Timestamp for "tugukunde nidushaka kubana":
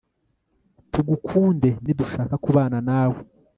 0.91-2.77